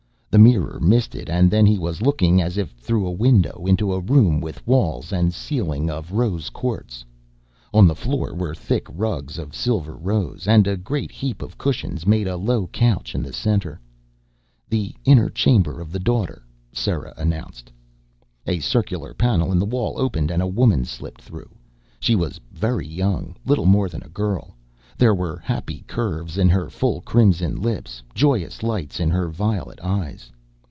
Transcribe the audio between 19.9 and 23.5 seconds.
opened and a woman slipped through. She was very young,